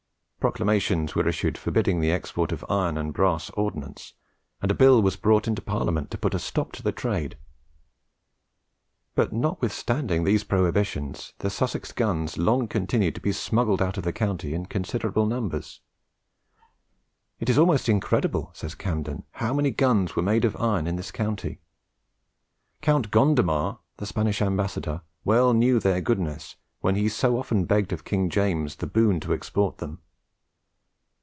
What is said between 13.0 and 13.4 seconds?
to be